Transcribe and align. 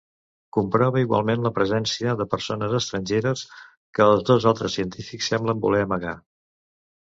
Comprova 0.55 1.01
igualment 1.01 1.43
la 1.47 1.51
presència 1.57 2.15
de 2.21 2.27
persones 2.31 2.73
estrangeres, 2.77 3.45
que 3.99 4.09
els 4.15 4.25
dos 4.31 4.49
altres 4.53 4.79
científics 4.79 5.31
semblen 5.35 5.63
voler 5.69 5.85
amagar. 5.89 6.17